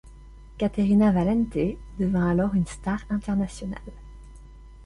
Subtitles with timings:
[0.57, 3.93] Caterina Valente devient alors une star internationale.